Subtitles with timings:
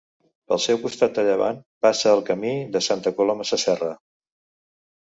[0.51, 3.97] Pel seu costat de llevant passa el Camí de Santa Coloma Sasserra.